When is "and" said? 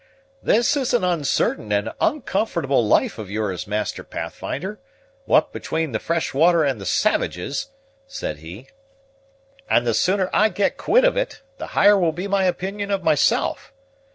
1.71-1.91, 6.63-6.81, 9.69-9.85